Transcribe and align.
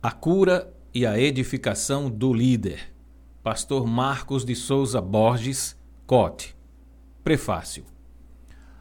A 0.00 0.12
cura 0.12 0.72
e 0.94 1.04
a 1.04 1.18
edificação 1.18 2.08
do 2.08 2.32
líder. 2.32 2.94
Pastor 3.42 3.84
Marcos 3.84 4.44
de 4.44 4.54
Souza 4.54 5.00
Borges, 5.00 5.76
Cote. 6.06 6.54
Prefácio. 7.24 7.84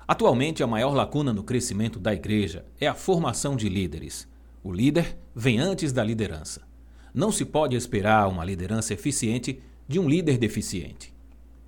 Atualmente, 0.07 0.61
a 0.61 0.67
maior 0.67 0.93
lacuna 0.93 1.33
no 1.33 1.41
crescimento 1.41 1.97
da 1.97 2.13
igreja 2.13 2.67
é 2.79 2.85
a 2.85 2.93
formação 2.93 3.55
de 3.55 3.67
líderes. 3.67 4.27
O 4.63 4.71
líder 4.71 5.17
vem 5.35 5.57
antes 5.57 5.91
da 5.91 6.03
liderança. 6.03 6.61
Não 7.11 7.31
se 7.31 7.45
pode 7.45 7.75
esperar 7.75 8.29
uma 8.29 8.45
liderança 8.45 8.93
eficiente 8.93 9.59
de 9.88 9.97
um 9.97 10.07
líder 10.07 10.38
deficiente. 10.38 11.11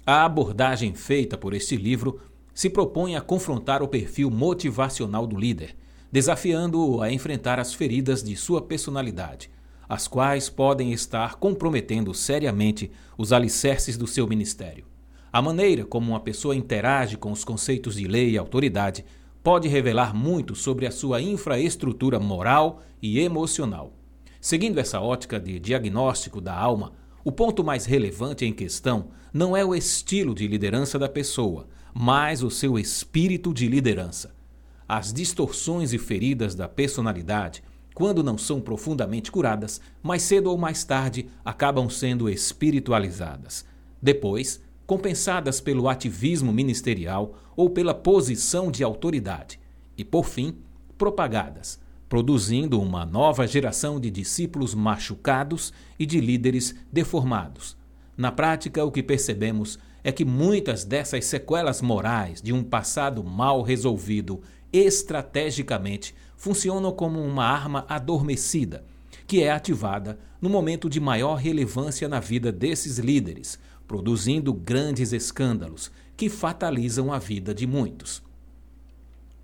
A 0.06 0.26
abordagem 0.26 0.94
feita 0.94 1.36
por 1.36 1.56
este 1.56 1.76
livro 1.76 2.22
se 2.54 2.70
propõe 2.70 3.16
a 3.16 3.22
confrontar 3.22 3.82
o 3.82 3.88
perfil 3.88 4.30
motivacional 4.30 5.26
do 5.26 5.36
líder 5.36 5.76
desafiando-o 6.12 7.02
a 7.02 7.12
enfrentar 7.12 7.60
as 7.60 7.74
feridas 7.74 8.24
de 8.24 8.36
sua 8.36 8.62
personalidade, 8.62 9.50
as 9.88 10.08
quais 10.08 10.50
podem 10.50 10.92
estar 10.92 11.36
comprometendo 11.36 12.14
seriamente 12.14 12.92
os 13.18 13.34
alicerces 13.34 13.98
do 13.98 14.08
seu 14.08 14.28
ministério. 14.28 14.86
A 15.32 15.42
maneira 15.42 15.86
como 15.86 16.12
uma 16.12 16.20
pessoa 16.20 16.56
interage 16.56 17.18
com 17.18 17.32
os 17.32 17.44
conceitos 17.44 17.96
de 17.96 18.08
lei 18.08 18.32
e 18.32 18.38
autoridade 18.38 19.06
pode 19.44 19.68
revelar 19.68 20.14
muito 20.14 20.56
sobre 20.56 20.86
a 20.86 20.92
sua 20.92 21.22
infraestrutura 21.22 22.20
moral 22.20 22.82
e 23.02 23.20
emocional. 23.20 23.94
Seguindo 24.42 24.80
essa 24.80 25.00
ótica 25.00 25.40
de 25.40 25.60
diagnóstico 25.60 26.42
da 26.42 26.56
alma, 26.56 26.94
o 27.24 27.32
ponto 27.32 27.64
mais 27.64 27.86
relevante 27.86 28.46
em 28.46 28.54
questão 28.54 29.10
não 29.34 29.56
é 29.56 29.64
o 29.64 29.76
estilo 29.76 30.34
de 30.34 30.48
liderança 30.48 30.98
da 30.98 31.10
pessoa, 31.10 31.68
mas 31.94 32.42
o 32.42 32.50
seu 32.50 32.80
espírito 32.80 33.54
de 33.54 33.68
liderança. 33.68 34.39
As 34.90 35.14
distorções 35.14 35.94
e 35.94 36.00
feridas 36.00 36.56
da 36.56 36.68
personalidade, 36.68 37.62
quando 37.94 38.24
não 38.24 38.40
são 38.40 38.60
profundamente 38.60 39.32
curadas, 39.32 39.80
mais 40.02 40.24
cedo 40.24 40.50
ou 40.50 40.58
mais 40.58 40.84
tarde 40.84 41.28
acabam 41.46 41.88
sendo 41.92 42.28
espiritualizadas. 42.28 43.64
Depois, 44.02 44.60
compensadas 44.88 45.62
pelo 45.62 45.88
ativismo 45.88 46.52
ministerial 46.52 47.38
ou 47.56 47.70
pela 47.70 47.94
posição 47.94 48.72
de 48.72 48.84
autoridade. 48.84 49.60
E, 49.96 50.04
por 50.04 50.26
fim, 50.26 50.56
propagadas, 50.98 51.80
produzindo 52.10 52.82
uma 52.82 53.06
nova 53.06 53.46
geração 53.46 54.00
de 54.00 54.10
discípulos 54.10 54.74
machucados 54.74 55.72
e 56.00 56.06
de 56.08 56.20
líderes 56.20 56.74
deformados. 56.92 57.78
Na 58.18 58.32
prática, 58.32 58.84
o 58.84 58.92
que 58.92 59.04
percebemos 59.04 59.78
é 60.04 60.12
que 60.12 60.26
muitas 60.26 60.84
dessas 60.84 61.26
sequelas 61.26 61.82
morais 61.82 62.42
de 62.42 62.54
um 62.54 62.64
passado 62.64 63.24
mal 63.24 63.62
resolvido 63.62 64.42
estrategicamente 64.72 66.16
funcionam 66.36 66.92
como 66.92 67.22
uma 67.22 67.46
arma 67.46 67.86
adormecida, 67.90 68.86
que 69.28 69.44
é 69.44 69.52
ativada 69.52 70.18
no 70.42 70.50
momento 70.50 70.90
de 70.90 71.00
maior 71.00 71.36
relevância 71.36 72.08
na 72.08 72.20
vida 72.20 72.52
desses 72.52 72.98
líderes, 72.98 73.60
produzindo 73.88 74.54
grandes 74.54 75.12
escândalos 75.12 75.92
que 76.16 76.30
fatalizam 76.30 77.12
a 77.12 77.20
vida 77.20 77.54
de 77.54 77.68
muitos. 77.68 78.24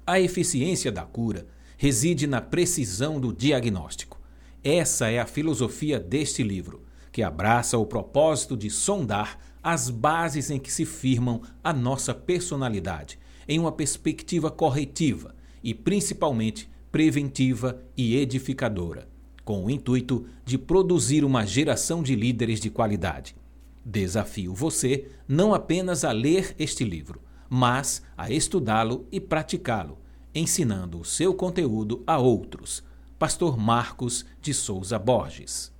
A 0.08 0.20
eficiência 0.20 0.92
da 0.92 1.04
cura 1.04 1.48
reside 1.78 2.28
na 2.28 2.39
precisão 2.39 3.20
do 3.20 3.34
diagnóstico. 3.34 4.20
Essa 4.64 5.10
é 5.10 5.20
a 5.20 5.26
filosofia 5.26 6.00
deste 6.00 6.44
livro, 6.44 6.84
que 7.12 7.23
abraça 7.23 7.78
o 7.78 7.86
propósito 7.86 8.56
de 8.56 8.70
sondar 8.70 9.39
as 9.62 9.89
bases 9.89 10.50
em 10.50 10.60
que 10.60 10.72
se 10.72 10.86
firmam 10.86 11.42
a 11.64 11.73
nossa 11.73 12.14
personalidade 12.14 13.20
em 13.48 13.60
uma 13.60 13.72
perspectiva 13.72 14.50
corretiva 14.50 15.36
e 15.64 15.74
principalmente 15.74 16.70
preventiva 16.92 17.82
e 17.98 18.16
edificadora, 18.16 19.08
com 19.44 19.66
o 19.66 19.70
intuito 19.70 20.26
de 20.46 20.58
produzir 20.58 21.26
uma 21.26 21.46
geração 21.46 22.02
de 22.02 22.16
líderes 22.16 22.60
de 22.60 22.70
qualidade. 22.70 23.36
Desafio 23.84 24.54
você 24.54 25.10
não 25.28 25.54
apenas 25.54 26.04
a 26.04 26.12
ler 26.12 26.56
este 26.58 26.84
livro, 26.84 27.22
mas 27.50 28.02
a 28.17 28.32
estudá-lo 28.32 29.05
e 29.11 29.20
praticá-lo, 29.20 29.98
ensinando 30.34 31.00
o 31.00 31.05
seu 31.05 31.34
conteúdo 31.34 32.04
a 32.08 32.17
outros. 32.17 32.84
Pastor 33.20 33.58
Marcos 33.58 34.26
de 34.42 34.54
Souza 34.54 34.98
Borges. 34.98 35.76